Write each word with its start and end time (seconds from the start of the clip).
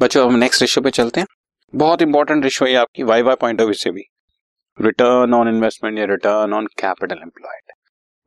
बच्चों 0.00 0.24
हम 0.26 0.34
next 0.34 0.62
ratio 0.62 0.82
पे 0.82 0.90
चलते 0.90 1.20
हैं। 1.20 1.26
बहुत 1.74 2.02
इंपॉर्टेंट 2.02 2.44
रेशियो 2.44 2.68
है 2.68 2.74
आपकी 2.76 3.02
Y 3.02 3.22
Y 3.22 3.34
point 3.40 3.60
of 3.60 3.66
view 3.66 3.74
से 3.74 3.90
भी। 3.90 4.02
रिटर्न 4.78 5.34
ऑन 5.34 5.48
इन्वेस्टमेंट 5.48 5.98
या 5.98 6.04
रिटर्न 6.04 6.52
ऑन 6.52 6.66
कैपिटल 6.78 7.20
एम्प्लॉयड 7.22 7.72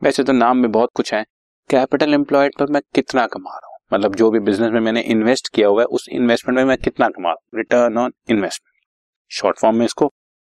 वैसे 0.01 0.23
तो 0.23 0.33
नाम 0.33 0.57
में 0.57 0.71
बहुत 0.71 0.89
कुछ 0.95 1.13
है। 1.13 1.23
कैपिटल 1.69 2.13
एम्प्लॉयड 2.13 2.57
पर 2.59 2.71
मैं 2.71 2.81
कितना 2.95 3.25
कमा 3.27 3.51
रहा 3.51 3.67
हूँ? 3.67 3.77
मतलब 3.93 4.15
जो 4.15 4.31
भी 4.31 4.39
बिज़नेस 4.39 4.71
में 4.71 4.79
मैंने 4.79 5.01
इन्वेस्ट 5.01 5.53
किया 5.55 5.67
हुआ 5.67 5.81
है, 5.81 5.85
उस 5.85 6.07
इन्वेस्टमेंट 6.09 6.57
में 6.57 6.65
मैं 6.65 6.77
कितना 6.77 7.09
कमा 7.09 7.29
रहा 7.29 7.33
हूँ? 7.33 7.59
Return 7.59 7.97
on 7.97 8.13
investment 8.29 8.83
short 9.31 9.59
form 9.59 9.77
में 9.77 9.85
इसको 9.85 10.11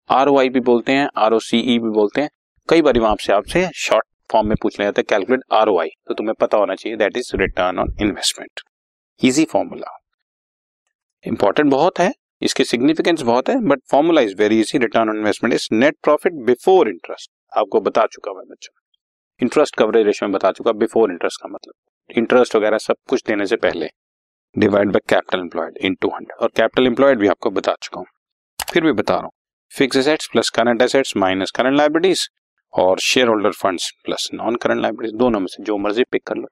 आरओआई 0.10 0.50
भी 0.50 0.60
बोलते 0.62 0.92
हैं 0.92 1.08
आरओसीई 1.18 1.80
भी 1.80 1.90
बोलते 1.92 2.22
हैं। 2.22 2.30
कई 2.70 2.82
बार 2.82 3.00
वहाँ 3.00 3.16
से 3.22 3.34
आपसे 3.34 3.68
शॉर्ट 3.78 4.06
फॉर्म 4.32 4.48
में 4.48 4.56
पूछ 4.62 4.80
लिया 4.80 4.88
जाता 4.88 5.00
है 5.00 5.06
कैलकुलेट 5.10 5.44
आरओआई 5.54 5.90
तो 6.08 6.14
तुम्हें 6.14 6.36
पता 6.40 6.58
होना 6.58 6.76
चाहिए 6.76 6.98
that 6.98 7.18
is 7.18 7.36
return 7.38 7.80
on 7.80 7.96
investment 8.02 8.70
easy 9.22 9.46
formula 9.46 10.00
important 11.26 11.70
बहुत 11.72 12.00
है, 12.00 12.12
इसकी 12.42 12.64
सिग्निफिकेंस 12.66 13.22
बहुत 13.22 13.50
है 13.50 13.56
but 13.64 13.82
formula 13.92 14.22
is 14.22 14.36
very 14.38 14.60
easy 14.62 14.78
return 14.78 15.10
on 15.10 15.18
investment 15.18 15.54
is 15.54 15.68
net 15.74 15.98
profit 16.04 16.34
before 16.46 16.90
interest 16.90 17.32
आपको 17.54 17.82
बता 17.82 18.06
चुका 18.08 18.34
मैं 18.34 18.44
बच्चों। 18.46 18.74
इंटरेस्ट 19.42 19.76
कवरेज 19.76 20.06
रेशियो 20.06 20.28
में 20.30 20.34
बता 20.34 20.52
चुका 20.52 20.72
बिफोर 20.74 21.12
इंटरेस्ट 21.12 21.42
का 21.42 21.50
मतलब। 21.50 22.18
इंटरेस्ट 22.18 22.56
वगैरह 22.56 22.78
सब 22.80 22.96
कुछ 23.10 23.24
देने 23.28 23.46
से 23.46 23.56
पहले 23.58 23.90
divide 24.56 24.92
by 24.92 25.02
capital 25.10 25.40
employed 25.40 25.78
into 26.02 26.10
hundred 26.10 26.42
और 26.42 26.52
कैपिटल 26.56 26.88
एम्प्लॉयड 26.88 27.20
भी 27.20 27.28
आपको 27.28 27.50
बता 27.52 27.76
चुका 27.82 28.00
हूँ। 28.00 28.06
फिर 28.72 28.84
भी 28.84 28.92
बता 28.94 29.14
रहा 29.14 29.24
हूँ 29.24 29.32
fix 29.72 29.98
assets 29.98 30.28
plus 30.32 30.50
current 30.50 30.82
assets 30.82 31.16
minus 31.18 31.52
current 31.52 31.78
liabilities 31.78 32.28
और 32.74 33.00
shareholder 33.28 33.52
funds 33.54 33.90
plus 34.06 34.30
non 34.34 34.56
current 34.56 34.82
liabilities 34.82 35.16
दोनों 35.18 35.40
में 35.40 35.48
से 35.48 35.64
जो 35.64 35.78
मर्ज़ी 35.78 36.04
पिक 36.04 36.24
कर 36.28 36.36
लो। 36.36 36.48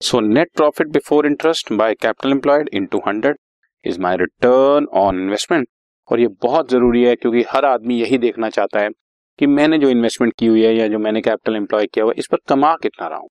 So 0.00 0.20
net 0.20 0.50
profit 0.56 0.88
before 0.88 1.26
interest 1.26 1.72
by 1.72 1.94
capital 1.94 2.30
employed 2.30 2.68
into 2.86 3.02
hundred 3.06 3.36
is 3.84 4.00
my 4.00 4.16
return 4.16 4.86
on 4.96 5.20
investment 5.20 5.68
और 6.08 6.20
ये 6.20 6.28
बहुत 6.42 6.70
ज़रूरी 6.70 7.02
है 7.04 7.14
क्योंकि 7.16 7.44
हर 7.50 7.64
आदमी 7.64 7.98
यही 8.00 8.18
देखना 8.18 8.48
चाहता 8.50 8.80
है 8.80 8.88
कि 9.38 9.46
मैंने 9.48 9.78
जो 9.78 9.88
इन्वेस्टमेंट 9.90 10.32
की 10.38 10.46
हुई 10.46 10.62
है 10.64 10.74
या 10.76 10.88
जो 10.88 10.98
मैंने 10.98 11.20
कैपिटल 11.20 11.56
एम्प्लॉय 11.56 11.86
किया 11.86 12.04
हुआ 12.04 12.12
है, 12.12 12.18
इस 12.18 12.26
पर 12.26 12.38
कमा 12.48 12.74
कितना 12.82 13.06
रहा 13.08 13.18
हूँ। 13.18 13.28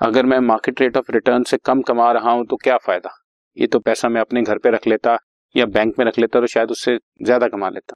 अगर 0.00 0.26
मैं 0.26 0.38
मार्केट 0.40 0.80
रेट 0.80 0.96
ऑफ़ 0.96 1.10
रिटर्न 1.12 1.42
से 1.44 1.56
कम 1.64 1.82
कमा 1.82 2.10
रहा 2.12 2.30
हूँ 2.30 2.44
तो 2.46 2.56
क्या 2.56 2.76
फ़ायदा? 2.76 3.10
ये 3.56 3.66
तो 3.66 3.78
पैसा 3.80 4.08
मैं 4.08 4.20
अपने 4.20 4.42
घर 4.42 4.58
पे 4.58 4.70
रख 4.70 4.86
लेता 4.86 5.16
या 5.54 5.66
बैंक 5.68 5.94
में 5.98 6.04
रख 6.06 6.18
लेता 6.18 6.40
तो 6.40 6.46
शायद 6.46 6.70
उससे 6.70 6.98
ज़्यादा 7.22 7.48
कमा 7.48 7.68
लेता। 7.68 7.94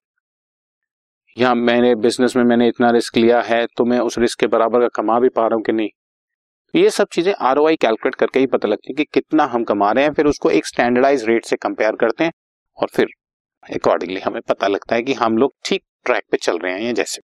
या 1.36 1.55
मैंने 1.55 1.94
बिज़नेस 1.97 2.36
में 2.36 2.42
मैंने 2.44 2.69
इतना 2.69 2.91
रिस्क 2.91 3.17
लिया 3.17 3.41
है 3.42 3.67
तो 3.77 3.84
मैं 3.84 3.98
उस 4.00 4.19
रिस्क 4.19 4.41
के 4.41 4.47
बराबर 4.47 4.80
का 4.80 4.89
कमा 4.94 5.19
भी 5.20 5.28
पा 5.28 5.47
रहा 5.47 5.55
हूँ 5.55 5.62
कि 5.64 5.72
नहीं? 5.72 5.89
ये 6.77 6.91
सब 6.91 7.09
चीज़ें 7.13 7.33
आरओआई 7.41 7.77
कैलकुलेट 7.77 8.15
करके 8.15 8.41
ही 8.41 8.47
पता 8.47 8.69
लगती 8.69 8.91
है 8.91 8.95
कि 8.95 9.05
कितना 9.05 9.45
हम 9.45 9.65
कमा 9.65 9.91
रहे 9.93 10.05
हैं, 10.05 10.13
फिर 10.13 10.27
उसको 10.27 10.51
एक 10.51 10.67
स्टैंडर्डाइज 10.67 11.25
रेट 11.25 11.45
से 11.45 11.57
कंपेयर 11.57 11.97
करते 11.97 12.25
हैं 12.25 12.33
और 12.79 12.89
फिर 12.93 13.07
अकॉर्डिंगली 13.67 14.21
हमें 14.21 14.41
पता 14.49 14.67
लगता 14.67 14.95
है 14.95 15.03
कि 15.03 15.13
हम 15.15 15.39
लोग 15.39 15.55
ठीक 15.65 15.83
ट्रैक 16.05 16.25
पे 16.31 16.37
चल 16.37 16.59
रहे 16.59 16.73
हैं 16.73 16.81
या 16.81 16.93
जैसे 16.93 17.21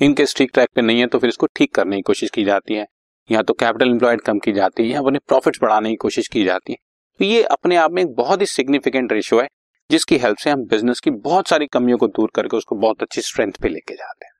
इनके 0.00 0.24
ठीक 0.36 0.50
ट्रैक 0.54 0.68
पे 0.74 0.82
नहीं 0.82 1.00
है 1.00 1.06
तो 1.06 1.18
फिर 1.18 1.28
इसको 1.28 1.46
ठीक 1.56 1.74
करने 1.74 1.96
की 1.96 2.02
कोशिश 2.02 2.30
की 2.30 2.44
जाती 2.44 2.74
है, 2.74 2.86
या 3.30 3.42
तो 3.42 3.54
कैपिटल 3.54 3.88
एम्प्लॉयड 3.88 4.20
कम 4.20 4.38
की 4.38 4.52
जाती 4.52 4.82
है 4.82 4.88
या 4.88 5.00
अपने 5.00 5.18
प्रॉफिट्स 5.28 5.58
बढ़ाने 5.62 5.90
की 5.90 5.96
कोशिश 5.96 6.28
की 6.28 6.44
जाती 6.44 6.72
है। 6.72 6.78
तो 7.20 7.24
ये 7.24 7.42
अपने 7.42 7.76
आप 7.76 7.90
में 7.90 8.02
एक 8.02 8.14
बहुत 8.16 8.40
ही 8.40 8.46
सिग्निफिकेंट 8.48 9.12
रेशियो 9.12 9.40
है, 9.40 9.48
जिसकी 9.90 10.16
हेल्प 10.18 10.38
से 10.38 10.50
हम 10.50 10.64
बिज़नेस 10.66 11.00
की 11.00 11.10
बहुत 11.10 11.48
सारी 11.48 11.66
कमियों 11.68 11.98
को 11.98 12.06
दूर 12.08 12.30
करके 12.34 12.56
उसको 12.56 12.76
बहुत 12.76 13.02
अच्छी 13.02 13.20
स्ट्रेंथ 13.22 13.52
पे 13.62 13.68
लेके 13.68 13.94
जाते 13.94 14.26
हैं। 14.26 14.32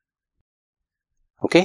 Okay 1.42 1.64